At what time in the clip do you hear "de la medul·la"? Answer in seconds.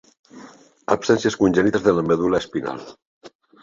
1.91-2.43